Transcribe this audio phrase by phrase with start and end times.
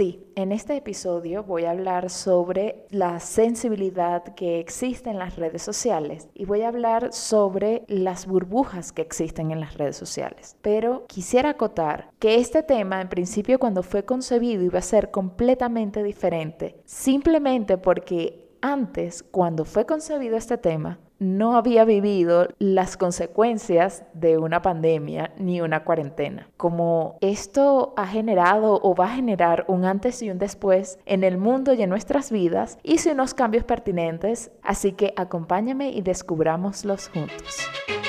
[0.00, 5.60] Sí, en este episodio voy a hablar sobre la sensibilidad que existe en las redes
[5.60, 10.56] sociales y voy a hablar sobre las burbujas que existen en las redes sociales.
[10.62, 16.02] Pero quisiera acotar que este tema en principio cuando fue concebido iba a ser completamente
[16.02, 24.38] diferente, simplemente porque antes, cuando fue concebido este tema, no había vivido las consecuencias de
[24.38, 26.48] una pandemia ni una cuarentena.
[26.56, 31.36] Como esto ha generado o va a generar un antes y un después en el
[31.36, 37.99] mundo y en nuestras vidas, hice unos cambios pertinentes, así que acompáñame y descubrámoslos juntos.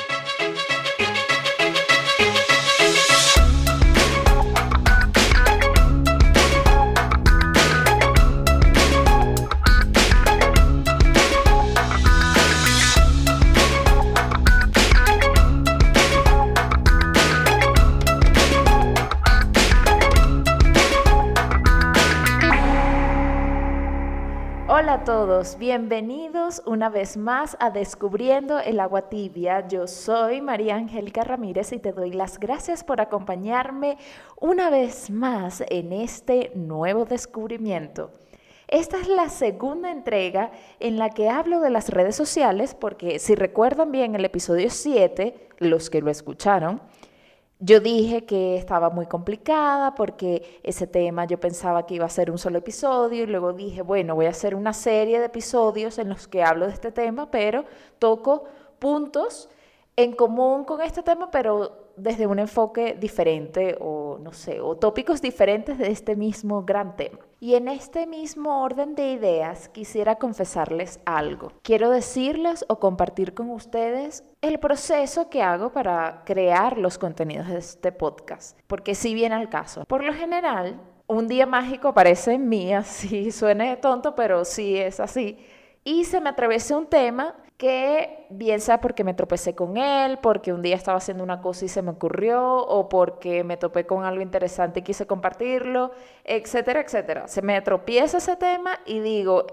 [25.57, 29.65] Bienvenidos una vez más a Descubriendo el agua tibia.
[29.65, 33.97] Yo soy María Angélica Ramírez y te doy las gracias por acompañarme
[34.41, 38.11] una vez más en este nuevo descubrimiento.
[38.67, 40.51] Esta es la segunda entrega
[40.81, 45.47] en la que hablo de las redes sociales porque si recuerdan bien el episodio 7,
[45.59, 46.81] los que lo escucharon,
[47.61, 52.31] yo dije que estaba muy complicada porque ese tema yo pensaba que iba a ser
[52.31, 56.09] un solo episodio y luego dije, bueno, voy a hacer una serie de episodios en
[56.09, 57.65] los que hablo de este tema, pero
[57.99, 58.45] toco
[58.79, 59.47] puntos
[59.95, 65.21] en común con este tema, pero desde un enfoque diferente o no sé, o tópicos
[65.21, 67.19] diferentes de este mismo gran tema.
[67.39, 71.51] Y en este mismo orden de ideas quisiera confesarles algo.
[71.63, 77.57] Quiero decirles o compartir con ustedes el proceso que hago para crear los contenidos de
[77.57, 79.85] este podcast, porque si viene al caso.
[79.85, 84.99] Por lo general, un día mágico parece en mí, así suene tonto, pero sí es
[84.99, 85.37] así.
[85.83, 90.51] Y se me atravesó un tema que bien sea porque me tropecé con él, porque
[90.51, 94.03] un día estaba haciendo una cosa y se me ocurrió, o porque me topé con
[94.03, 95.91] algo interesante y quise compartirlo,
[96.23, 97.27] etcétera, etcétera.
[97.27, 99.45] Se me tropieza ese tema y digo,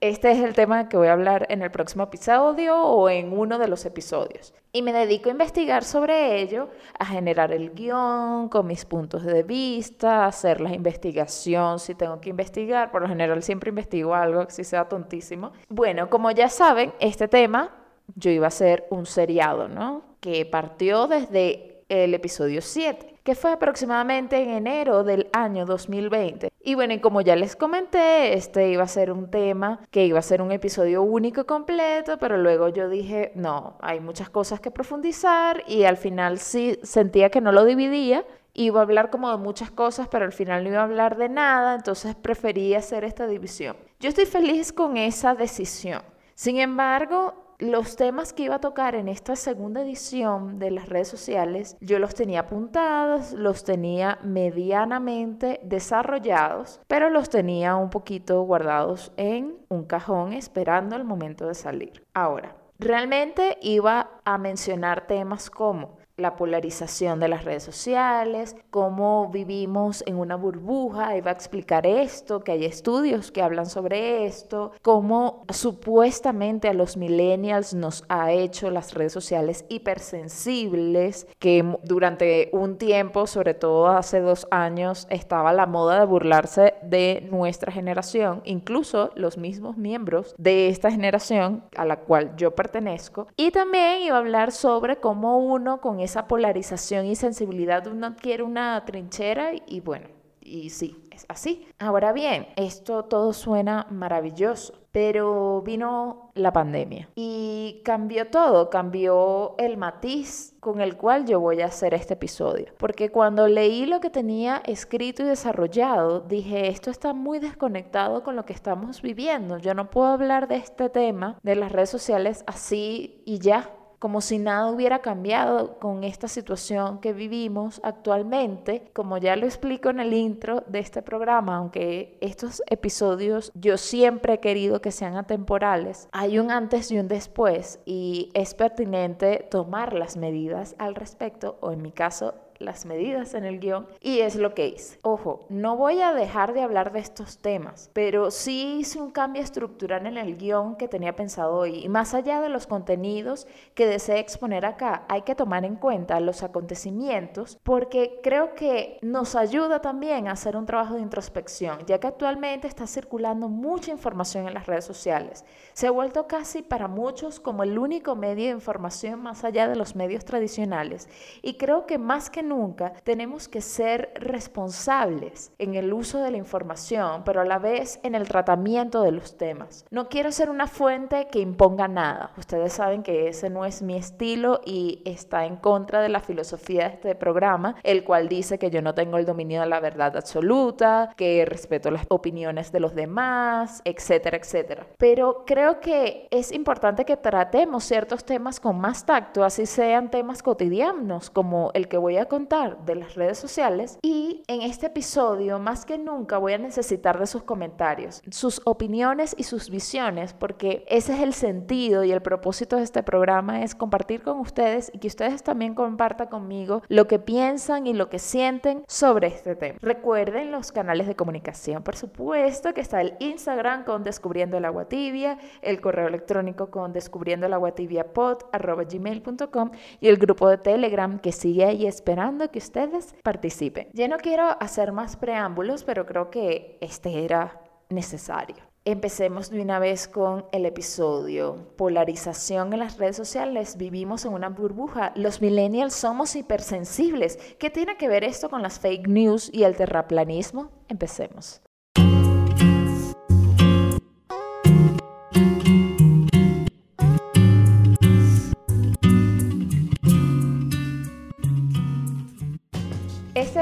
[0.00, 3.58] este es el tema que voy a hablar en el próximo episodio o en uno
[3.58, 4.52] de los episodios.
[4.72, 6.68] Y me dedico a investigar sobre ello,
[6.98, 12.20] a generar el guion con mis puntos de vista, a hacer la investigación si tengo
[12.20, 12.90] que investigar.
[12.90, 15.52] Por lo general siempre investigo algo, si sea tontísimo.
[15.68, 17.74] Bueno, como ya saben, este tema
[18.14, 20.02] yo iba a ser un seriado, ¿no?
[20.20, 26.48] Que partió desde el episodio 7 que fue aproximadamente en enero del año 2020.
[26.62, 30.20] Y bueno, y como ya les comenté, este iba a ser un tema que iba
[30.20, 34.70] a ser un episodio único completo, pero luego yo dije, no, hay muchas cosas que
[34.70, 38.24] profundizar y al final sí sentía que no lo dividía.
[38.54, 41.28] Iba a hablar como de muchas cosas, pero al final no iba a hablar de
[41.28, 43.76] nada, entonces preferí hacer esta división.
[43.98, 46.02] Yo estoy feliz con esa decisión.
[46.36, 51.08] Sin embargo, los temas que iba a tocar en esta segunda edición de las redes
[51.08, 59.12] sociales, yo los tenía apuntados, los tenía medianamente desarrollados, pero los tenía un poquito guardados
[59.16, 62.04] en un cajón esperando el momento de salir.
[62.12, 70.02] Ahora, realmente iba a mencionar temas como la polarización de las redes sociales, cómo vivimos
[70.06, 75.44] en una burbuja, iba a explicar esto, que hay estudios que hablan sobre esto, cómo
[75.50, 83.26] supuestamente a los millennials nos ha hecho las redes sociales hipersensibles, que durante un tiempo,
[83.26, 89.36] sobre todo hace dos años, estaba la moda de burlarse de nuestra generación, incluso los
[89.36, 94.52] mismos miembros de esta generación a la cual yo pertenezco, y también iba a hablar
[94.52, 100.08] sobre cómo uno con esa polarización y sensibilidad uno adquiere una trinchera y bueno,
[100.40, 101.66] y sí, es así.
[101.78, 109.76] Ahora bien, esto todo suena maravilloso, pero vino la pandemia y cambió todo, cambió el
[109.76, 112.66] matiz con el cual yo voy a hacer este episodio.
[112.78, 118.36] Porque cuando leí lo que tenía escrito y desarrollado, dije, esto está muy desconectado con
[118.36, 119.58] lo que estamos viviendo.
[119.58, 124.20] Yo no puedo hablar de este tema de las redes sociales así y ya como
[124.20, 128.90] si nada hubiera cambiado con esta situación que vivimos actualmente.
[128.92, 134.34] Como ya lo explico en el intro de este programa, aunque estos episodios yo siempre
[134.34, 139.92] he querido que sean atemporales, hay un antes y un después y es pertinente tomar
[139.92, 144.36] las medidas al respecto, o en mi caso, las medidas en el guion y es
[144.36, 144.98] lo que hice.
[145.02, 149.42] Ojo, no voy a dejar de hablar de estos temas, pero sí hice un cambio
[149.42, 151.84] estructural en el guion que tenía pensado hoy.
[151.84, 156.20] Y más allá de los contenidos que desee exponer acá, hay que tomar en cuenta
[156.20, 161.98] los acontecimientos porque creo que nos ayuda también a hacer un trabajo de introspección, ya
[161.98, 165.44] que actualmente está circulando mucha información en las redes sociales.
[165.72, 169.76] Se ha vuelto casi para muchos como el único medio de información más allá de
[169.76, 171.08] los medios tradicionales.
[171.42, 176.36] Y creo que más que nunca tenemos que ser responsables en el uso de la
[176.36, 179.84] información, pero a la vez en el tratamiento de los temas.
[179.90, 182.32] No quiero ser una fuente que imponga nada.
[182.38, 186.88] Ustedes saben que ese no es mi estilo y está en contra de la filosofía
[186.88, 190.16] de este programa, el cual dice que yo no tengo el dominio de la verdad
[190.16, 194.86] absoluta, que respeto las opiniones de los demás, etcétera, etcétera.
[194.98, 200.42] Pero creo que es importante que tratemos ciertos temas con más tacto, así sean temas
[200.42, 205.58] cotidianos como el que voy a contar de las redes sociales y en este episodio
[205.58, 210.84] más que nunca voy a necesitar de sus comentarios, sus opiniones y sus visiones porque
[210.86, 214.98] ese es el sentido y el propósito de este programa es compartir con ustedes y
[214.98, 219.78] que ustedes también compartan conmigo lo que piensan y lo que sienten sobre este tema.
[219.80, 224.90] Recuerden los canales de comunicación, por supuesto que está el Instagram con Descubriendo el Agua
[224.90, 230.58] Tibia, el correo electrónico con descubriendo el agua tibia pod, gmail.com y el grupo de
[230.58, 233.88] Telegram que sigue ahí esperando que ustedes participen.
[233.92, 238.56] Ya no quiero hacer más preámbulos, pero creo que este era necesario.
[238.84, 241.66] Empecemos de una vez con el episodio.
[241.76, 243.76] Polarización en las redes sociales.
[243.76, 245.12] Vivimos en una burbuja.
[245.16, 247.36] Los millennials somos hipersensibles.
[247.58, 250.70] ¿Qué tiene que ver esto con las fake news y el terraplanismo?
[250.88, 251.62] Empecemos.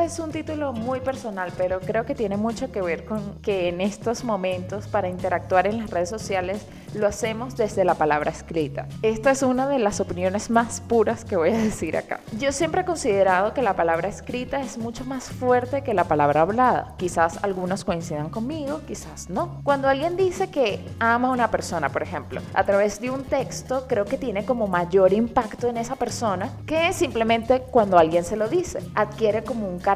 [0.04, 3.80] Es un título muy personal, pero creo que tiene mucho que ver con que en
[3.80, 8.86] estos momentos para interactuar en las redes sociales lo hacemos desde la palabra escrita.
[9.02, 12.20] Esta es una de las opiniones más puras que voy a decir acá.
[12.38, 16.42] Yo siempre he considerado que la palabra escrita es mucho más fuerte que la palabra
[16.42, 16.94] hablada.
[16.98, 19.62] Quizás algunos coincidan conmigo, quizás no.
[19.64, 23.86] Cuando alguien dice que ama a una persona, por ejemplo, a través de un texto,
[23.88, 28.48] creo que tiene como mayor impacto en esa persona que simplemente cuando alguien se lo
[28.48, 28.80] dice.
[28.94, 29.93] Adquiere como un carácter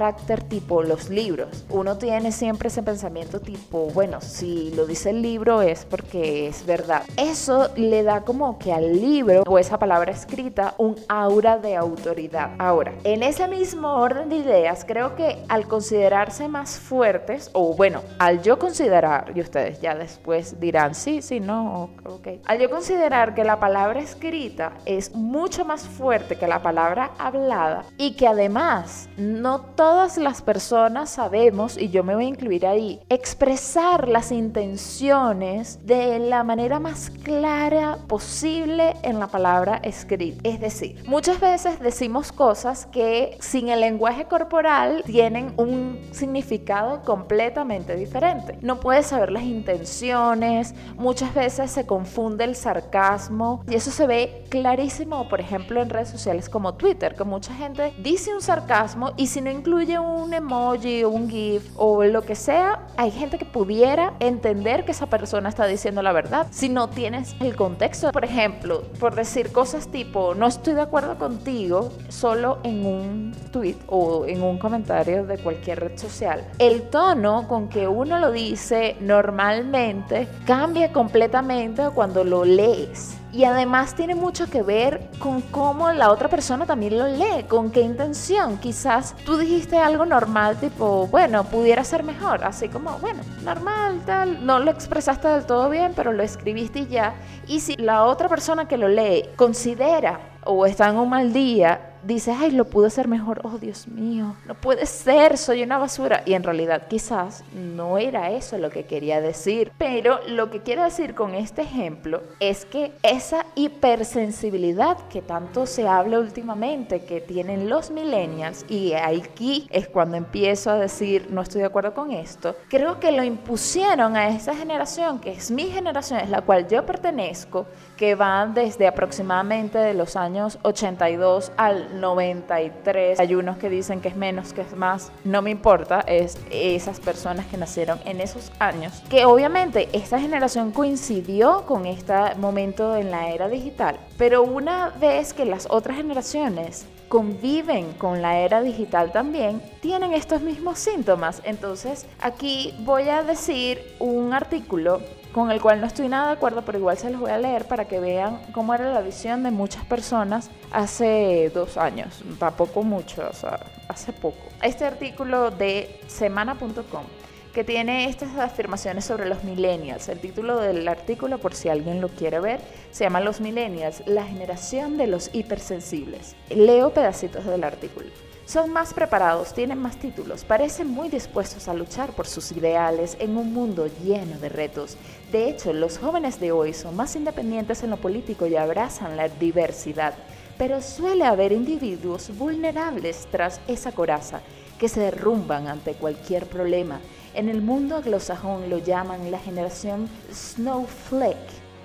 [0.48, 1.64] tipo los libros.
[1.70, 6.64] Uno tiene siempre ese pensamiento tipo, bueno, si lo dice el libro es porque es
[6.64, 7.02] verdad.
[7.16, 12.50] Eso le da como que al libro o esa palabra escrita un aura de autoridad.
[12.58, 18.02] Ahora, en ese mismo orden de ideas, creo que al considerarse más fuertes, o bueno,
[18.18, 22.28] al yo considerar, y ustedes ya después dirán, sí, sí, no, ok.
[22.44, 27.84] Al yo considerar que la palabra escrita es mucho más fuerte que la palabra hablada
[27.96, 33.00] y que además no todas las personas sabemos, y yo me voy a incluir ahí,
[33.08, 40.46] expresar las intenciones de la manera más clara posible en la palabra escrita.
[40.46, 47.96] Es decir, muchas veces decimos cosas que sin el lenguaje corporal tienen un significado completamente
[47.96, 48.58] diferente.
[48.60, 54.44] No puedes saber las intenciones, muchas veces se confunde el sarcasmo y eso se ve
[54.50, 59.28] clarísimo, por ejemplo, en redes sociales como Twitter, que mucha gente dice un sarcasmo y
[59.28, 64.14] sin incluye un emoji o un GIF o lo que sea, hay gente que pudiera
[64.18, 68.10] entender que esa persona está diciendo la verdad si no tienes el contexto.
[68.10, 73.76] Por ejemplo, por decir cosas tipo, no estoy de acuerdo contigo solo en un tweet
[73.86, 76.44] o en un comentario de cualquier red social.
[76.58, 83.17] El tono con que uno lo dice normalmente cambia completamente cuando lo lees.
[83.30, 87.70] Y además tiene mucho que ver con cómo la otra persona también lo lee, con
[87.70, 88.56] qué intención.
[88.56, 94.46] Quizás tú dijiste algo normal, tipo, bueno, pudiera ser mejor, así como, bueno, normal, tal.
[94.46, 97.14] No lo expresaste del todo bien, pero lo escribiste y ya.
[97.46, 101.97] Y si la otra persona que lo lee considera o está en un mal día
[102.14, 106.22] dices, ay, lo pude hacer mejor, oh Dios mío, no puede ser, soy una basura.
[106.24, 109.72] Y en realidad quizás no era eso lo que quería decir.
[109.78, 115.86] Pero lo que quiero decir con este ejemplo es que esa hipersensibilidad que tanto se
[115.86, 121.60] habla últimamente, que tienen los millennials, y aquí es cuando empiezo a decir, no estoy
[121.60, 126.20] de acuerdo con esto, creo que lo impusieron a esa generación, que es mi generación,
[126.20, 133.20] es la cual yo pertenezco, que va desde aproximadamente de los años 82 al 93.
[133.20, 135.12] Hay unos que dicen que es menos, que es más.
[135.24, 139.02] No me importa, es esas personas que nacieron en esos años.
[139.08, 143.98] Que obviamente esta generación coincidió con este momento en la era digital.
[144.16, 150.42] Pero una vez que las otras generaciones conviven con la era digital también, tienen estos
[150.42, 151.40] mismos síntomas.
[151.44, 155.00] Entonces, aquí voy a decir un artículo
[155.32, 157.66] con el cual no estoy nada de acuerdo, pero igual se los voy a leer
[157.66, 163.26] para que vean cómo era la visión de muchas personas hace dos años, tampoco mucho,
[163.28, 164.38] o sea, hace poco.
[164.62, 167.04] Este artículo de semana.com
[167.52, 170.08] que tiene estas afirmaciones sobre los millennials.
[170.08, 172.60] El título del artículo, por si alguien lo quiere ver,
[172.92, 176.36] se llama Los millennials, la generación de los hipersensibles.
[176.50, 178.06] Leo pedacitos del artículo.
[178.48, 183.36] Son más preparados, tienen más títulos, parecen muy dispuestos a luchar por sus ideales en
[183.36, 184.96] un mundo lleno de retos.
[185.30, 189.28] De hecho, los jóvenes de hoy son más independientes en lo político y abrazan la
[189.28, 190.14] diversidad.
[190.56, 194.40] Pero suele haber individuos vulnerables tras esa coraza
[194.78, 197.00] que se derrumban ante cualquier problema.
[197.34, 201.36] En el mundo anglosajón lo llaman la generación snowflake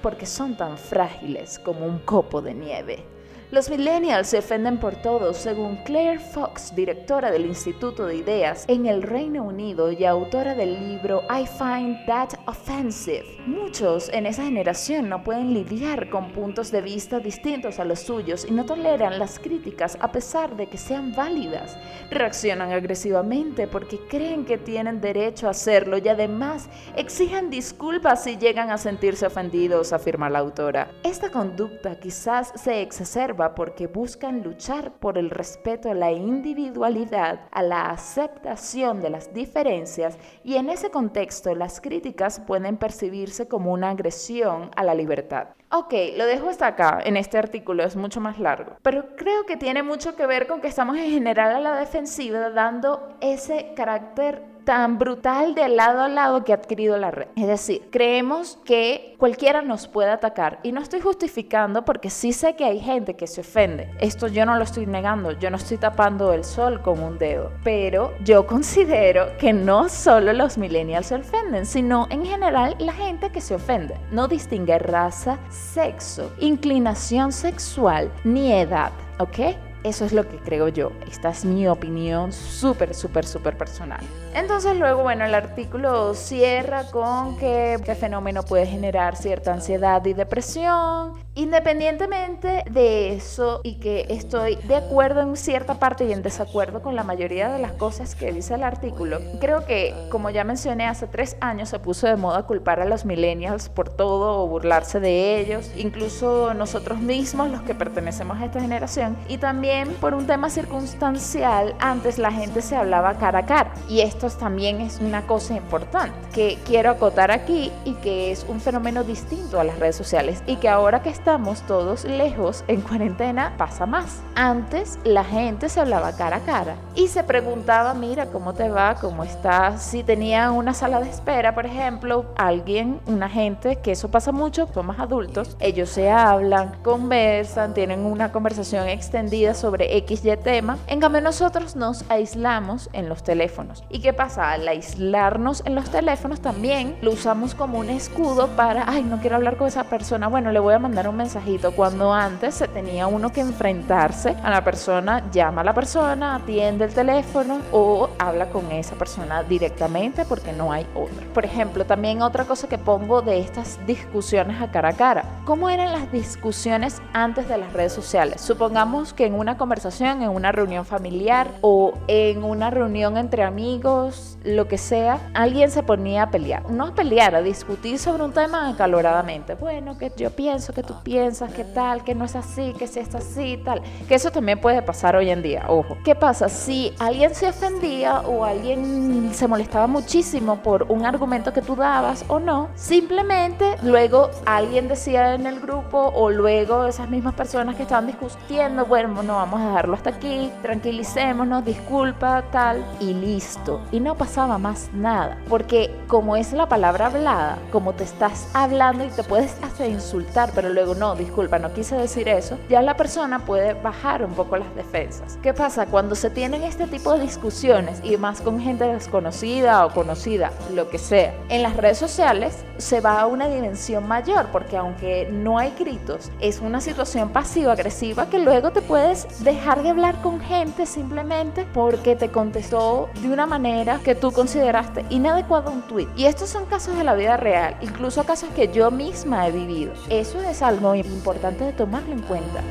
[0.01, 3.12] porque son tan frágiles como un copo de nieve.
[3.53, 8.87] Los millennials se ofenden por todo, según Claire Fox, directora del Instituto de Ideas en
[8.87, 13.23] el Reino Unido y autora del libro I Find That Offensive.
[13.45, 18.43] Muchos en esa generación no pueden lidiar con puntos de vista distintos a los suyos
[18.43, 21.77] y no toleran las críticas a pesar de que sean válidas.
[22.09, 28.71] Reaccionan agresivamente porque creen que tienen derecho a hacerlo y además exigen disculpas si llegan
[28.71, 30.89] a sentirse ofendidos, afirma la autora.
[31.03, 37.61] Esta conducta quizás se exacerba porque buscan luchar por el respeto a la individualidad, a
[37.61, 43.89] la aceptación de las diferencias y en ese contexto las críticas pueden percibirse como una
[43.89, 45.49] agresión a la libertad.
[45.75, 49.57] Ok, lo dejo hasta acá, en este artículo es mucho más largo, pero creo que
[49.57, 54.53] tiene mucho que ver con que estamos en general a la defensiva dando ese carácter
[54.63, 57.27] tan brutal de lado a lado que ha adquirido la red.
[57.35, 62.55] Es decir, creemos que cualquiera nos puede atacar y no estoy justificando porque sí sé
[62.55, 63.91] que hay gente que se ofende.
[63.99, 67.51] Esto yo no lo estoy negando, yo no estoy tapando el sol con un dedo,
[67.63, 73.31] pero yo considero que no solo los millennials se ofenden, sino en general la gente
[73.31, 73.95] que se ofende.
[74.11, 79.55] No distingue raza, sexo, inclinación sexual ni edad, ¿ok?
[79.83, 80.91] Eso es lo que creo yo.
[81.11, 83.99] Esta es mi opinión súper, súper, súper personal.
[84.33, 90.13] Entonces luego, bueno, el artículo cierra con que el fenómeno puede generar cierta ansiedad y
[90.13, 91.13] depresión.
[91.35, 96.95] Independientemente de eso y que estoy de acuerdo en cierta parte y en desacuerdo con
[96.95, 101.07] la mayoría de las cosas que dice el artículo, creo que, como ya mencioné, hace
[101.07, 105.39] tres años se puso de moda culpar a los millennials por todo o burlarse de
[105.39, 110.51] ellos, incluso nosotros mismos, los que pertenecemos a esta generación, y también por un tema
[110.51, 113.73] circunstancial, antes la gente se hablaba cara a cara.
[113.89, 118.61] Y esto también es una cosa importante que quiero acotar aquí y que es un
[118.61, 123.53] fenómeno distinto a las redes sociales y que ahora que estamos todos lejos en cuarentena
[123.57, 124.21] pasa más.
[124.35, 128.95] Antes la gente se hablaba cara a cara y se preguntaba, mira, ¿cómo te va?
[128.95, 129.81] ¿Cómo estás?
[129.83, 134.67] Si tenía una sala de espera, por ejemplo, alguien, una gente, que eso pasa mucho,
[134.73, 140.77] son más adultos, ellos se hablan, conversan, tienen una conversación extendida sobre XY tema.
[140.87, 143.85] En cambio, nosotros nos aislamos en los teléfonos.
[143.89, 144.51] ¿Y qué pasa?
[144.51, 149.37] Al aislarnos en los teléfonos también lo usamos como un escudo para, ay, no quiero
[149.37, 151.71] hablar con esa persona, bueno, le voy a mandar un mensajito.
[151.71, 156.85] Cuando antes se tenía uno que enfrentarse a la persona, llama a la persona, atiende
[156.85, 161.25] el teléfono o habla con esa persona directamente porque no hay otra.
[161.33, 165.25] Por ejemplo, también otra cosa que pongo de estas discusiones a cara a cara.
[165.45, 168.41] ¿Cómo eran las discusiones antes de las redes sociales?
[168.41, 174.37] Supongamos que en una conversación, en una reunión familiar o en una reunión entre amigos,
[174.43, 176.69] lo que sea, alguien se ponía a pelear.
[176.69, 179.55] No a pelear, a discutir sobre un tema acaloradamente.
[179.55, 182.99] Bueno, que yo pienso, que tú piensas, que tal, que no es así, que si
[182.99, 183.81] es así, tal.
[184.07, 185.97] Que eso también puede pasar hoy en día, ojo.
[186.03, 186.49] ¿Qué pasa?
[186.49, 192.25] Si alguien se ofendía o alguien se molestaba muchísimo por un argumento que tú dabas
[192.27, 197.83] o no, simplemente luego alguien decía en el grupo o luego esas mismas personas que
[197.83, 203.81] estaban discutiendo, bueno, no vamos a dejarlo hasta aquí, tranquilicémonos, disculpa, tal, y listo.
[203.91, 209.05] Y no pasaba más nada, porque como es la palabra hablada, como te estás hablando
[209.05, 212.95] y te puedes hasta insultar, pero luego no, disculpa, no quise decir eso, ya la
[212.95, 215.37] persona puede bajar un poco las defensas.
[215.41, 215.85] ¿Qué pasa?
[215.85, 220.89] Cuando se tienen este tipo de discusiones y más con gente desconocida o conocida, lo
[220.89, 225.57] que sea, en las redes sociales se va a una dimensión mayor, porque aunque no
[225.57, 230.85] hay gritos, es una situación pasivo-agresiva que luego te puedes dejar de hablar con gente
[230.85, 236.07] simplemente porque te contestó de una manera que tú consideraste inadecuada un tweet.
[236.15, 239.93] Y estos son casos de la vida real, incluso casos que yo misma he vivido.
[240.09, 242.61] Eso es algo importante de tomarlo en cuenta.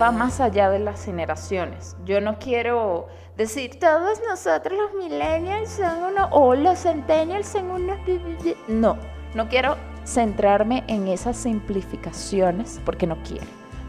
[0.00, 1.96] Va más allá de las generaciones.
[2.04, 7.98] Yo no quiero decir todos nosotros los millennials son unos o los centennials son unos
[8.68, 8.96] no,
[9.34, 13.46] no quiero centrarme en esas simplificaciones porque no quiero.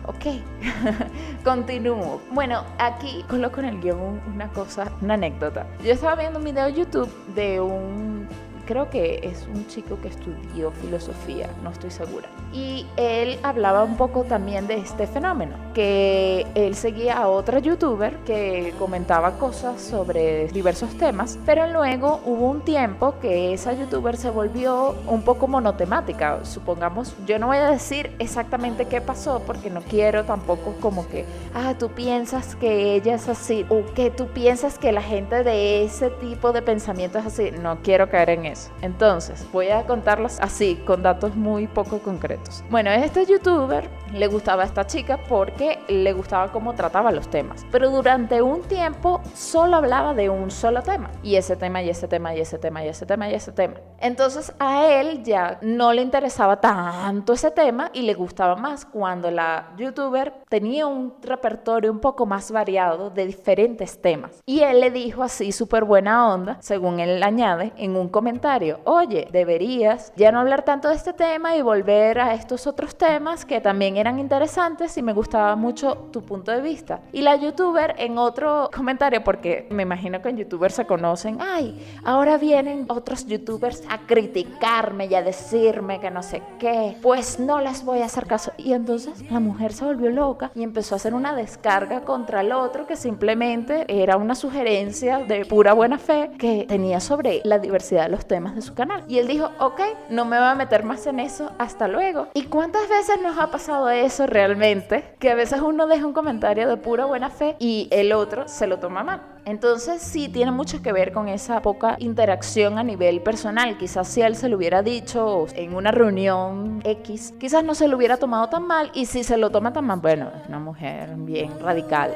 [0.07, 0.41] Ok,
[1.43, 2.19] continúo.
[2.31, 5.67] Bueno, aquí coloco en el guion una cosa, una anécdota.
[5.83, 8.27] Yo estaba viendo un video de YouTube de un
[8.69, 12.27] creo que es un chico que estudió filosofía, no estoy segura.
[12.53, 18.17] Y él hablaba un poco también de este fenómeno, que él seguía a otra youtuber
[18.27, 24.29] que comentaba cosas sobre diversos temas, pero luego hubo un tiempo que esa youtuber se
[24.29, 26.45] volvió un poco monotemática.
[26.45, 31.25] Supongamos, yo no voy a decir exactamente qué pasó porque no quiero tampoco como que,
[31.55, 35.85] ah, tú piensas que ella es así o que tú piensas que la gente de
[35.85, 37.49] ese tipo de pensamiento es así.
[37.49, 38.58] No quiero caer en eso.
[38.81, 42.63] Entonces, voy a contarlos así, con datos muy poco concretos.
[42.69, 47.65] Bueno, este youtuber le gustaba a esta chica porque le gustaba cómo trataba los temas.
[47.71, 51.09] Pero durante un tiempo solo hablaba de un solo tema.
[51.23, 53.75] Y ese tema, y ese tema, y ese tema, y ese tema, y ese tema.
[53.99, 59.31] Entonces a él ya no le interesaba tanto ese tema y le gustaba más cuando
[59.31, 64.41] la youtuber tenía un repertorio un poco más variado de diferentes temas.
[64.45, 69.27] Y él le dijo así súper buena onda, según él añade en un comentario, oye,
[69.31, 73.61] deberías ya no hablar tanto de este tema y volver a estos otros temas que
[73.61, 77.01] también eran interesantes y me gustaba mucho tu punto de vista.
[77.11, 81.79] Y la youtuber en otro comentario, porque me imagino que en youtubers se conocen, ay,
[82.03, 87.59] ahora vienen otros youtubers a criticarme y a decirme que no sé qué, pues no
[87.59, 88.51] les voy a hacer caso.
[88.57, 92.51] Y entonces la mujer se volvió loca y empezó a hacer una descarga contra el
[92.51, 98.03] otro que simplemente era una sugerencia de pura buena fe que tenía sobre la diversidad
[98.03, 99.03] de los temas de su canal.
[99.07, 102.27] Y él dijo, ok, no me voy a meter más en eso, hasta luego.
[102.33, 106.67] ¿Y cuántas veces nos ha pasado eso realmente, que a veces uno deja un comentario
[106.67, 109.21] de pura buena fe y el otro se lo toma mal.
[109.45, 113.77] Entonces sí tiene mucho que ver con esa poca interacción a nivel personal.
[113.77, 117.97] Quizás si él se lo hubiera dicho en una reunión X, quizás no se lo
[117.97, 121.09] hubiera tomado tan mal y si se lo toma tan mal, bueno, es una mujer
[121.15, 122.15] bien radical.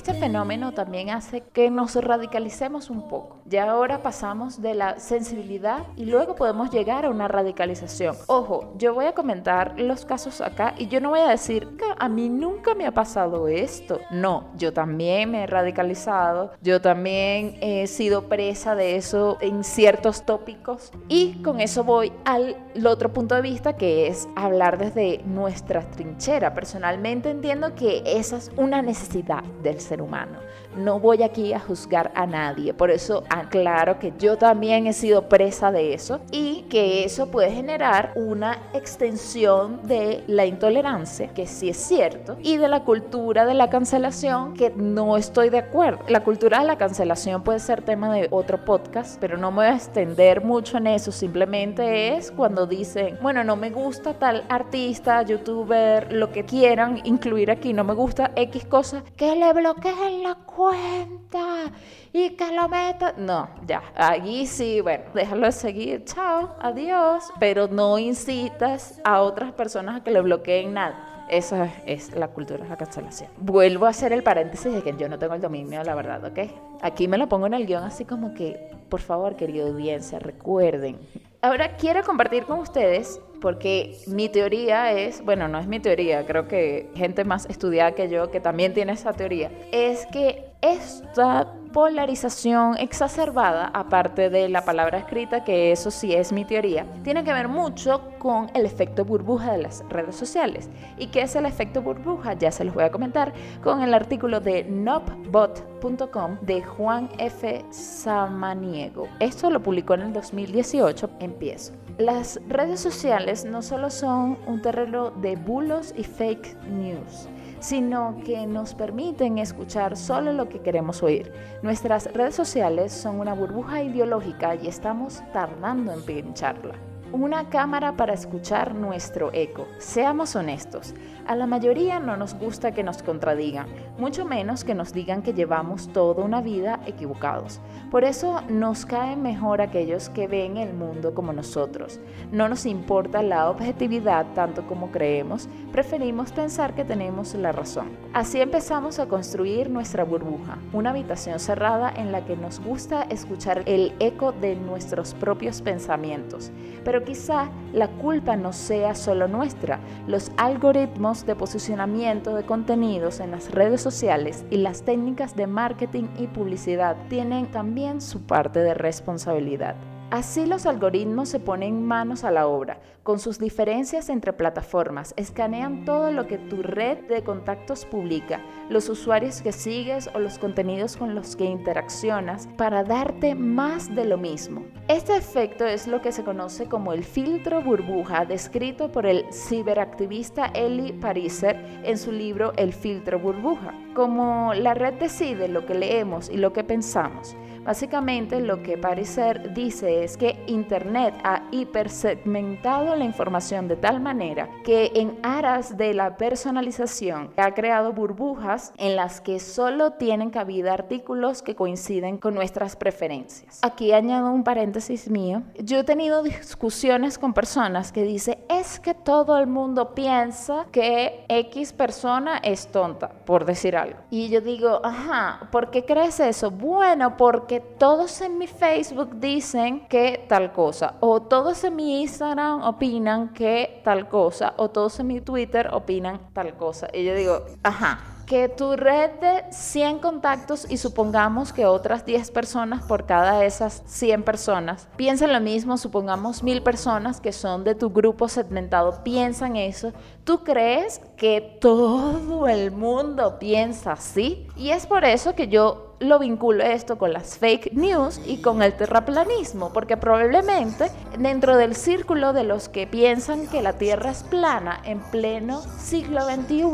[0.00, 3.42] Este fenómeno también hace que nos radicalicemos un poco.
[3.44, 8.16] Ya ahora pasamos de la sensibilidad y luego podemos llegar a una radicalización.
[8.26, 11.84] Ojo, yo voy a comentar los casos acá y yo no voy a decir que
[11.98, 14.00] a mí nunca me ha pasado esto.
[14.10, 20.24] No, yo también me he radicalizado, yo también he sido presa de eso en ciertos
[20.24, 25.82] tópicos y con eso voy al otro punto de vista que es hablar desde nuestra
[25.82, 26.54] trinchera.
[26.54, 30.38] Personalmente entiendo que esa es una necesidad del ser humano.
[30.76, 35.28] No voy aquí a juzgar a nadie, por eso aclaro que yo también he sido
[35.28, 41.70] presa de eso y que eso puede generar una extensión de la intolerancia, que sí
[41.70, 46.04] es cierto, y de la cultura de la cancelación, que no estoy de acuerdo.
[46.08, 49.66] La cultura de la cancelación puede ser tema de otro podcast, pero no me voy
[49.66, 55.22] a extender mucho en eso, simplemente es cuando dicen, bueno, no me gusta tal artista,
[55.22, 59.44] youtuber, lo que quieran incluir aquí, no me gusta X cosa, que le
[59.80, 61.72] bloqueen la cuenta
[62.12, 63.14] y que lo meta.
[63.16, 69.52] No, ya, allí sí, bueno, déjalo de seguir, chao, adiós, pero no incitas a otras
[69.52, 71.26] personas a que le bloqueen nada.
[71.28, 73.30] Esa es la cultura de la cancelación.
[73.38, 76.50] Vuelvo a hacer el paréntesis de que yo no tengo el dominio la verdad, ¿ok?
[76.82, 80.98] Aquí me lo pongo en el guion así como que, por favor, querida audiencia, recuerden.
[81.40, 86.46] Ahora quiero compartir con ustedes porque mi teoría es, bueno, no es mi teoría, creo
[86.46, 92.76] que gente más estudiada que yo que también tiene esa teoría, es que esta polarización
[92.78, 97.48] exacerbada, aparte de la palabra escrita, que eso sí es mi teoría, tiene que ver
[97.48, 100.68] mucho con el efecto burbuja de las redes sociales.
[100.98, 102.34] ¿Y qué es el efecto burbuja?
[102.34, 107.64] Ya se los voy a comentar con el artículo de nopbot.com de Juan F.
[107.70, 109.08] Samaniego.
[109.20, 111.10] Esto lo publicó en el 2018.
[111.20, 111.72] Empiezo.
[112.00, 118.46] Las redes sociales no solo son un terreno de bulos y fake news, sino que
[118.46, 121.30] nos permiten escuchar solo lo que queremos oír.
[121.62, 128.14] Nuestras redes sociales son una burbuja ideológica y estamos tardando en pincharla una cámara para
[128.14, 129.66] escuchar nuestro eco.
[129.78, 130.94] Seamos honestos,
[131.26, 133.68] a la mayoría no nos gusta que nos contradigan,
[133.98, 137.60] mucho menos que nos digan que llevamos toda una vida equivocados.
[137.90, 142.00] Por eso nos caen mejor aquellos que ven el mundo como nosotros.
[142.32, 147.90] No nos importa la objetividad tanto como creemos, preferimos pensar que tenemos la razón.
[148.12, 153.62] Así empezamos a construir nuestra burbuja, una habitación cerrada en la que nos gusta escuchar
[153.66, 156.50] el eco de nuestros propios pensamientos,
[156.84, 159.80] pero Pero quizá la culpa no sea solo nuestra.
[160.06, 166.08] Los algoritmos de posicionamiento de contenidos en las redes sociales y las técnicas de marketing
[166.18, 169.76] y publicidad tienen también su parte de responsabilidad.
[170.10, 175.84] Así los algoritmos se ponen manos a la obra, con sus diferencias entre plataformas, escanean
[175.84, 180.96] todo lo que tu red de contactos publica, los usuarios que sigues o los contenidos
[180.96, 184.64] con los que interaccionas para darte más de lo mismo.
[184.88, 190.46] Este efecto es lo que se conoce como el filtro burbuja, descrito por el ciberactivista
[190.54, 193.74] Eli Pariser en su libro El filtro burbuja.
[193.94, 199.52] Como la red decide lo que leemos y lo que pensamos, Básicamente lo que Parecer
[199.52, 205.92] dice es que Internet ha hipersegmentado la información de tal manera que en aras de
[205.92, 212.34] la personalización ha creado burbujas en las que solo tienen cabida artículos que coinciden con
[212.34, 213.58] nuestras preferencias.
[213.62, 215.42] Aquí añado un paréntesis mío.
[215.62, 221.24] Yo he tenido discusiones con personas que dicen es que todo el mundo piensa que
[221.28, 223.98] X persona es tonta, por decir algo.
[224.10, 226.50] Y yo digo, ajá, ¿por qué crees eso?
[226.50, 232.00] Bueno, porque que todos en mi Facebook dicen que tal cosa, o todos en mi
[232.02, 236.86] Instagram opinan que tal cosa, o todos en mi Twitter opinan tal cosa.
[236.92, 237.98] Y yo digo, ajá,
[238.30, 243.46] que tu red de 100 contactos y supongamos que otras 10 personas por cada de
[243.46, 249.02] esas 100 personas piensan lo mismo, supongamos mil personas que son de tu grupo segmentado
[249.02, 254.46] piensan eso, ¿tú crees que todo el mundo piensa así?
[254.56, 258.62] Y es por eso que yo lo vinculo esto con las fake news y con
[258.62, 264.22] el terraplanismo, porque probablemente dentro del círculo de los que piensan que la Tierra es
[264.22, 266.64] plana en pleno siglo XXI,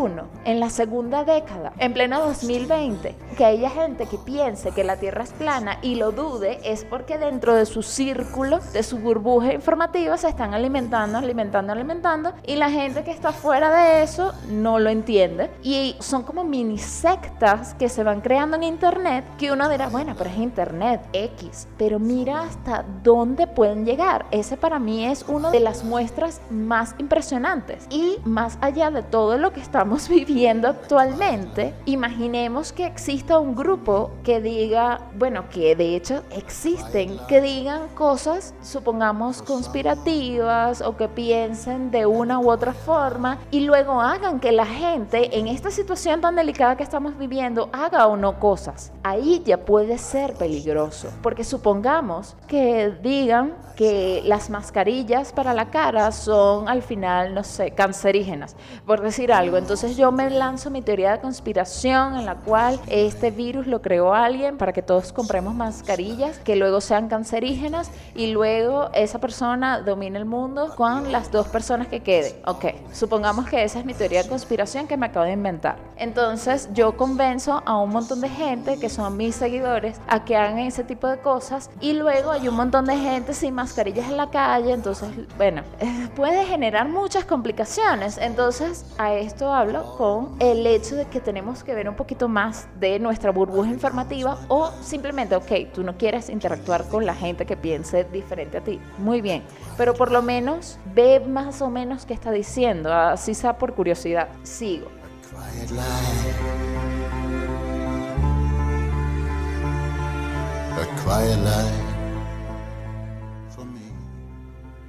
[0.45, 5.25] en la segunda década, en pleno 2020, que haya gente que piense que la Tierra
[5.25, 10.17] es plana y lo dude, es porque dentro de su círculo, de su burbuja informativa,
[10.17, 14.90] se están alimentando, alimentando, alimentando, y la gente que está fuera de eso no lo
[14.90, 15.51] entiende.
[15.62, 20.14] Y son como mini sectas que se van creando en Internet que uno dirá, bueno,
[20.16, 24.27] pero es Internet, X, pero mira hasta dónde pueden llegar.
[24.31, 27.87] Ese para mí es una de las muestras más impresionantes.
[27.90, 34.11] Y más allá de todo lo que estamos viviendo actualmente, imaginemos que exista un grupo
[34.25, 41.90] que diga, bueno, que de hecho existen, que digan cosas, supongamos, conspirativas o que piensen
[41.90, 46.35] de una u otra forma y luego hagan que la gente en esta situación tan
[46.35, 51.09] delicada que estamos viviendo haga o no cosas ahí ya puede ser peligroso.
[51.23, 57.73] Porque supongamos que digan que las mascarillas para la cara son al final, no sé,
[57.73, 59.59] cancerígenas, por decir algo.
[59.59, 64.15] Entonces yo me lanzo mi teoría de conspiración en la cual este virus lo creó
[64.15, 70.19] alguien para que todos compremos mascarillas que luego sean cancerígenas y luego esa persona domine
[70.19, 72.35] el mundo con las dos personas que queden.
[72.47, 75.77] Ok, supongamos que esa es mi teoría de conspiración que me acabo de inventar.
[75.97, 80.59] Entonces yo convenzo a un montón de gente que son mis seguidores a que hagan
[80.59, 84.31] ese tipo de cosas y luego hay un montón de gente sin mascarillas en la
[84.31, 85.63] calle, entonces, bueno,
[86.17, 88.19] puede generar muchas complicaciones.
[88.19, 92.67] Entonces, a esto hablo con el hecho de que tenemos que ver un poquito más
[92.79, 97.57] de nuestra burbuja informativa o simplemente, ok, tú no quieres interactuar con la gente que
[97.57, 98.81] piense diferente a ti.
[98.99, 99.43] Muy bien,
[99.77, 103.75] pero por lo menos ve más o menos qué está diciendo, así sea por
[104.07, 104.29] curiosidad.
[104.42, 104.88] Sigo.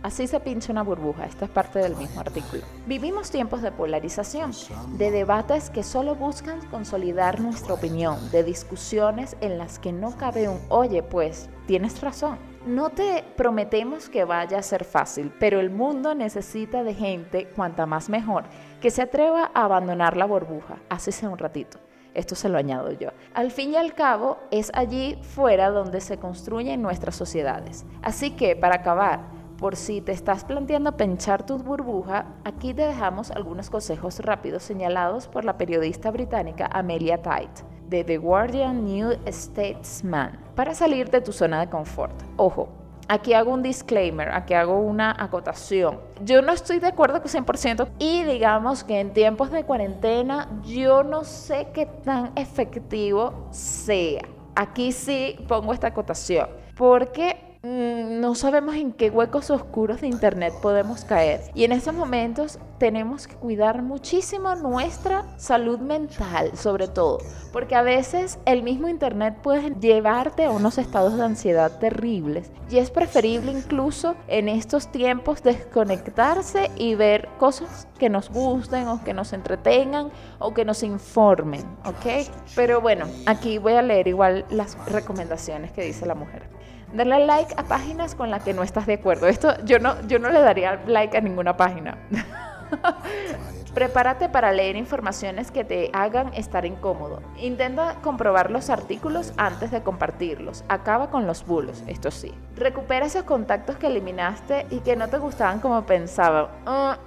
[0.03, 2.63] Así se pincha una burbuja, esta es parte del mismo artículo.
[2.86, 4.51] Vivimos tiempos de polarización,
[4.97, 10.47] de debates que solo buscan consolidar nuestra opinión, de discusiones en las que no cabe
[10.47, 12.38] un, oye, pues, tienes razón.
[12.67, 17.86] No te prometemos que vaya a ser fácil, pero el mundo necesita de gente, cuanta
[17.86, 18.43] más mejor,
[18.82, 21.80] que se atreva a abandonar la burbuja, así sea un ratito.
[22.13, 23.12] Esto se lo añado yo.
[23.34, 27.86] Al fin y al cabo, es allí fuera donde se construyen nuestras sociedades.
[28.01, 29.21] Así que, para acabar,
[29.58, 35.30] por si te estás planteando pinchar tu burbuja, aquí te dejamos algunos consejos rápidos señalados
[35.30, 41.32] por la periodista británica Amelia Tait de The Guardian New Statesman para salir de tu
[41.32, 42.13] zona de confort.
[42.36, 42.69] Ojo,
[43.10, 46.02] Aquí hago un disclaimer, aquí hago una acotación.
[46.26, 51.04] Yo no estoy de acuerdo con 100% y digamos que en tiempos de cuarentena yo
[51.04, 54.23] no sé qué tan efectivo sea.
[54.56, 61.03] Aquí sí pongo esta acotación porque no sabemos en qué huecos oscuros de Internet podemos
[61.03, 61.41] caer.
[61.53, 67.17] Y en estos momentos tenemos que cuidar muchísimo nuestra salud mental, sobre todo,
[67.51, 72.51] porque a veces el mismo Internet puede llevarte a unos estados de ansiedad terribles.
[72.69, 79.03] Y es preferible incluso en estos tiempos desconectarse y ver cosas que nos gusten o
[79.03, 82.30] que nos entretengan o que nos informen, ¿ok?
[82.56, 86.58] Pero bueno, aquí voy a leer igual las recomendaciones que dice la mujer.
[86.93, 89.28] Darle like a páginas con las que no estás de acuerdo.
[89.28, 91.97] Esto yo no, yo no le daría like a ninguna página.
[93.73, 97.21] Prepárate para leer informaciones que te hagan estar incómodo.
[97.38, 100.63] Intenta comprobar los artículos antes de compartirlos.
[100.67, 102.34] Acaba con los bulos, esto sí.
[102.56, 106.47] Recupera esos contactos que eliminaste y que no te gustaban como pensaban.
[106.65, 106.97] Ah,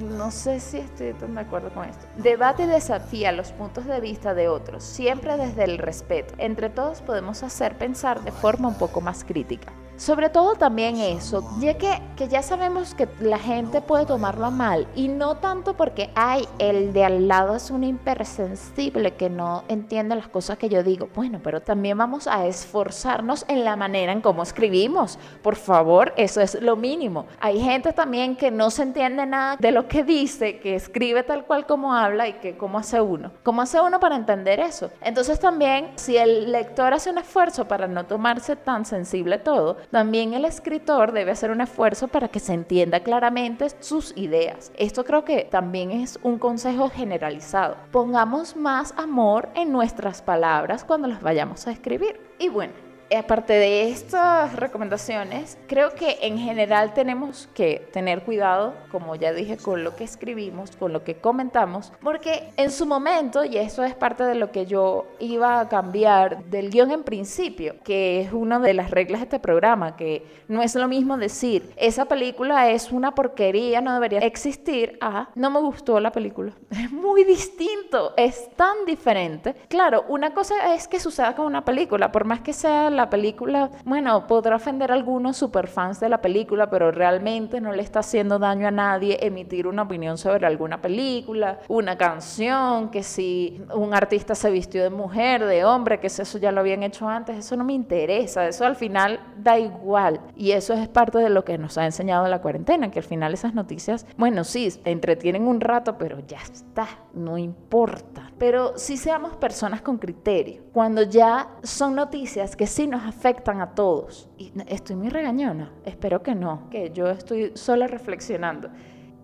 [0.00, 2.04] no sé si estoy tan de acuerdo con esto.
[2.16, 6.34] Debate y desafía los puntos de vista de otros, siempre desde el respeto.
[6.38, 9.72] Entre todos podemos hacer pensar de forma un poco más crítica.
[9.96, 14.86] Sobre todo también eso, ya que, que, ya sabemos que la gente puede tomarlo mal
[14.94, 20.14] y no tanto porque, ay, el de al lado es un hipersensible que no entiende
[20.14, 21.08] las cosas que yo digo.
[21.14, 25.18] Bueno, pero también vamos a esforzarnos en la manera en cómo escribimos.
[25.42, 27.24] Por favor, eso es lo mínimo.
[27.40, 31.46] Hay gente también que no se entiende nada de lo que dice, que escribe tal
[31.46, 33.32] cual como habla y que cómo hace uno.
[33.42, 34.90] ¿Cómo hace uno para entender eso?
[35.00, 40.34] Entonces también, si el lector hace un esfuerzo para no tomarse tan sensible todo, también
[40.34, 44.72] el escritor debe hacer un esfuerzo para que se entienda claramente sus ideas.
[44.76, 47.76] Esto creo que también es un consejo generalizado.
[47.92, 52.20] Pongamos más amor en nuestras palabras cuando las vayamos a escribir.
[52.38, 59.14] Y bueno, aparte de estas recomendaciones, creo que en general tenemos que tener cuidado, como
[59.14, 63.56] ya dije, con lo que escribimos, con lo que comentamos, porque en su momento, y
[63.58, 68.20] eso es parte de lo que yo iba a cambiar del guion en principio, que
[68.20, 72.06] es una de las reglas de este programa, que no es lo mismo decir, esa
[72.06, 76.52] película es una porquería, no debería existir, a no me gustó la película.
[76.86, 79.54] Es muy distinto, es tan diferente.
[79.68, 83.70] Claro, una cosa es que suceda con una película, por más que sea la película,
[83.84, 88.38] bueno, podrá ofender a algunos superfans de la película, pero realmente no le está haciendo
[88.38, 94.34] daño a nadie emitir una opinión sobre alguna película, una canción, que si un artista
[94.34, 97.64] se vistió de mujer, de hombre, que eso ya lo habían hecho antes, eso no
[97.64, 100.20] me interesa, eso al final da igual.
[100.36, 103.34] Y eso es parte de lo que nos ha enseñado la cuarentena, que al final
[103.34, 108.30] esas noticias, bueno, sí, entretienen un rato, pero ya está, no importa.
[108.38, 110.62] Pero sí seamos personas con criterio.
[110.72, 114.28] Cuando ya son noticias que sí nos afectan a todos.
[114.66, 118.70] Estoy muy regañona, espero que no, que yo estoy solo reflexionando.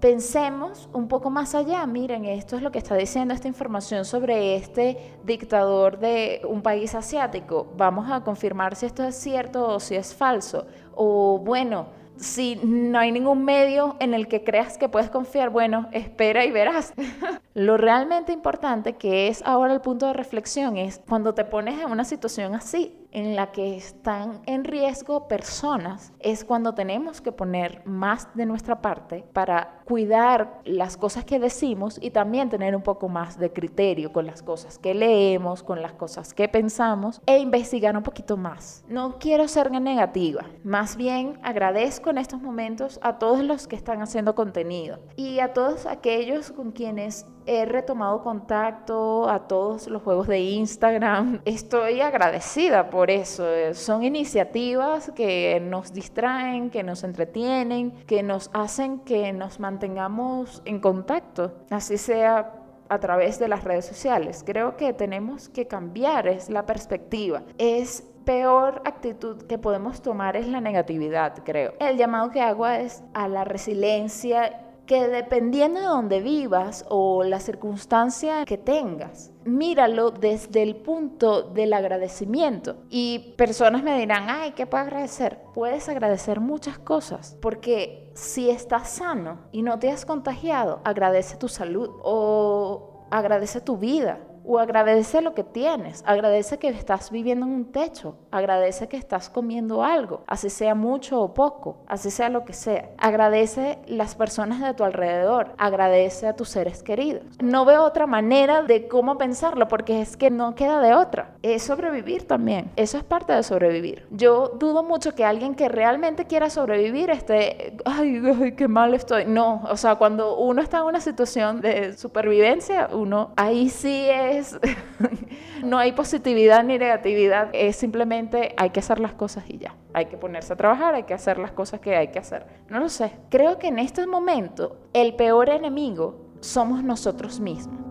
[0.01, 4.57] Pensemos un poco más allá, miren, esto es lo que está diciendo esta información sobre
[4.57, 7.72] este dictador de un país asiático.
[7.77, 10.66] Vamos a confirmar si esto es cierto o si es falso.
[10.96, 15.88] O bueno, si no hay ningún medio en el que creas que puedes confiar, bueno,
[15.92, 16.92] espera y verás.
[17.54, 21.90] Lo realmente importante que es ahora el punto de reflexión es cuando te pones en
[21.90, 27.82] una situación así, en la que están en riesgo personas, es cuando tenemos que poner
[27.84, 33.10] más de nuestra parte para cuidar las cosas que decimos y también tener un poco
[33.10, 37.94] más de criterio con las cosas que leemos, con las cosas que pensamos e investigar
[37.96, 38.82] un poquito más.
[38.88, 44.00] No quiero ser negativa, más bien agradezco en estos momentos a todos los que están
[44.00, 50.26] haciendo contenido y a todos aquellos con quienes he retomado contacto a todos los juegos
[50.26, 51.40] de Instagram.
[51.44, 53.44] Estoy agradecida por eso.
[53.72, 60.81] Son iniciativas que nos distraen, que nos entretienen, que nos hacen que nos mantengamos en
[60.81, 64.42] contacto, así sea a través de las redes sociales.
[64.44, 67.42] Creo que tenemos que cambiar es la perspectiva.
[67.57, 71.72] Es peor actitud que podemos tomar es la negatividad, creo.
[71.81, 77.40] El llamado que hago es a la resiliencia que dependiendo de donde vivas o la
[77.40, 82.76] circunstancia que tengas, míralo desde el punto del agradecimiento.
[82.90, 85.38] Y personas me dirán, ay, ¿qué puedo agradecer?
[85.54, 91.48] Puedes agradecer muchas cosas, porque si estás sano y no te has contagiado, agradece tu
[91.48, 97.52] salud o agradece tu vida o agradece lo que tienes, agradece que estás viviendo en
[97.52, 102.44] un techo, agradece que estás comiendo algo, así sea mucho o poco, así sea lo
[102.44, 102.90] que sea.
[102.98, 107.24] Agradece las personas de tu alrededor, agradece a tus seres queridos.
[107.42, 111.37] No veo otra manera de cómo pensarlo porque es que no queda de otra.
[111.42, 114.07] Es sobrevivir también, eso es parte de sobrevivir.
[114.11, 119.24] Yo dudo mucho que alguien que realmente quiera sobrevivir esté, ay, ay, qué mal estoy.
[119.24, 124.31] No, o sea, cuando uno está en una situación de supervivencia, uno ahí sí es
[125.62, 129.74] no hay positividad ni negatividad, es simplemente hay que hacer las cosas y ya.
[129.92, 132.46] Hay que ponerse a trabajar, hay que hacer las cosas que hay que hacer.
[132.68, 133.12] No lo sé.
[133.30, 137.82] Creo que en este momento el peor enemigo somos nosotros mismos.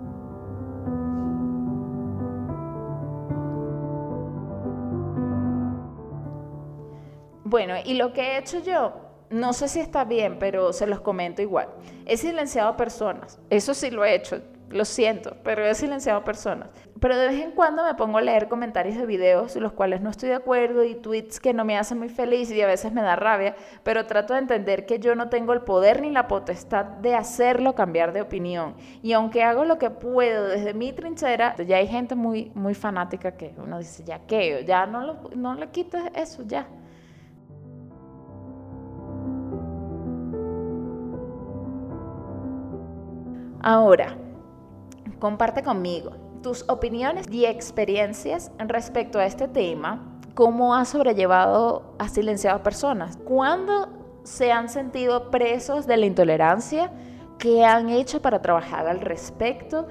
[7.44, 8.94] Bueno, y lo que he hecho yo,
[9.30, 11.68] no sé si está bien, pero se los comento igual.
[12.06, 14.42] He silenciado a personas, eso sí lo he hecho,
[14.72, 16.70] lo siento, pero he silenciado personas.
[17.00, 20.10] Pero de vez en cuando me pongo a leer comentarios de videos los cuales no
[20.10, 23.02] estoy de acuerdo y tweets que no me hacen muy feliz y a veces me
[23.02, 26.86] da rabia, pero trato de entender que yo no tengo el poder ni la potestad
[26.86, 28.76] de hacerlo cambiar de opinión.
[29.02, 33.36] Y aunque hago lo que puedo desde mi trinchera, ya hay gente muy, muy fanática
[33.36, 36.68] que uno dice, ya que, ya no, no le quites eso, ya.
[43.64, 44.18] Ahora,
[45.22, 50.18] comparte conmigo tus opiniones y experiencias respecto a este tema.
[50.34, 53.18] ¿Cómo has sobrellevado, has silenciado personas?
[53.24, 53.90] ¿Cuándo
[54.24, 56.92] se han sentido presos de la intolerancia?
[57.38, 59.88] ¿Qué han hecho para trabajar al respecto?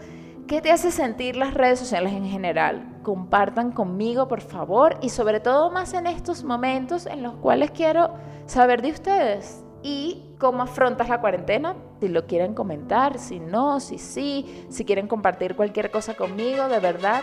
[0.48, 2.98] ¿Qué te hace sentir las redes sociales en general?
[3.04, 8.10] Compartan conmigo, por favor, y sobre todo más en estos momentos en los cuales quiero
[8.46, 11.76] saber de ustedes y cómo afrontas la cuarentena.
[12.00, 16.80] Si lo quieren comentar, si no, si sí, si quieren compartir cualquier cosa conmigo, de
[16.80, 17.22] verdad,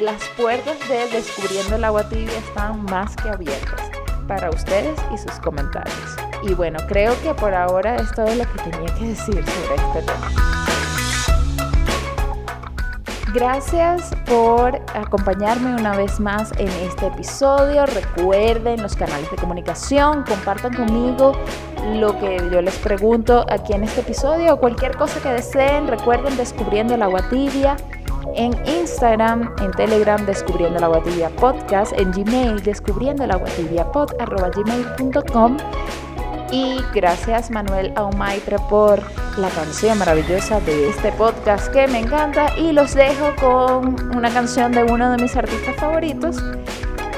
[0.00, 3.90] las puertas de Descubriendo el agua tibia están más que abiertas
[4.26, 6.16] para ustedes y sus comentarios.
[6.42, 10.02] Y bueno, creo que por ahora es todo lo que tenía que decir sobre este
[10.02, 10.57] tema.
[13.34, 17.84] Gracias por acompañarme una vez más en este episodio.
[17.84, 21.32] Recuerden los canales de comunicación, compartan conmigo
[21.94, 25.88] lo que yo les pregunto aquí en este episodio o cualquier cosa que deseen.
[25.88, 27.76] Recuerden descubriendo el agua tibia
[28.34, 33.90] en Instagram, en Telegram, descubriendo el agua tibia podcast, en Gmail, descubriendo el agua tibia
[33.92, 35.56] pod, arroba gmail.com
[36.50, 39.00] y gracias Manuel Aumaitre por
[39.38, 42.56] la canción maravillosa de este podcast que me encanta.
[42.58, 46.36] Y los dejo con una canción de uno de mis artistas favoritos,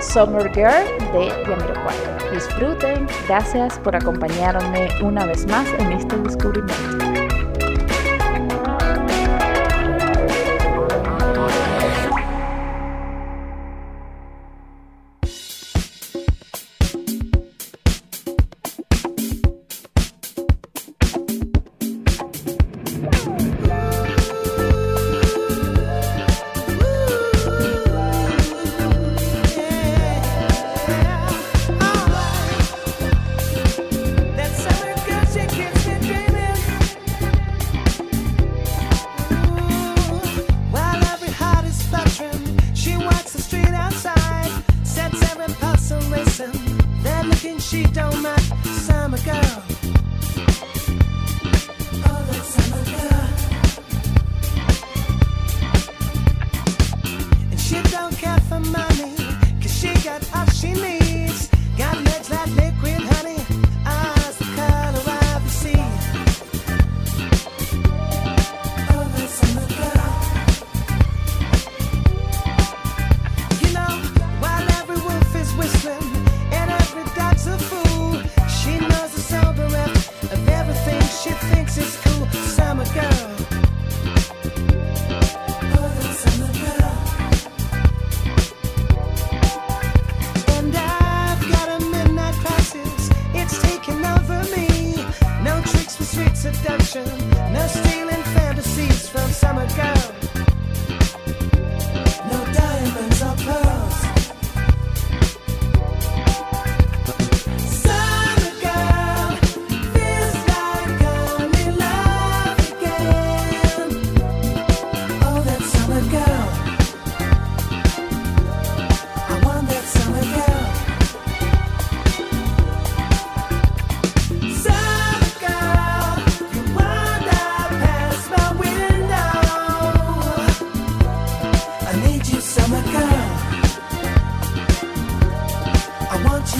[0.00, 2.32] Summer Girl de Yamiroquai.
[2.32, 7.09] Disfruten, gracias por acompañarme una vez más en este descubrimiento.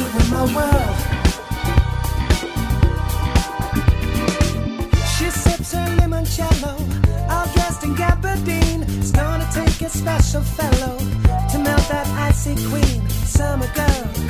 [0.06, 0.96] in my world.
[5.14, 6.74] She sips her limoncello,
[7.30, 8.82] all dressed in gabardine.
[8.98, 10.96] It's gonna take a special fellow
[11.50, 14.29] to melt that icy queen, summer girl.